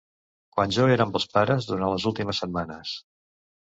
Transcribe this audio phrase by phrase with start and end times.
[0.55, 3.01] Quan jo era amb els pares durant les últimes setmanes.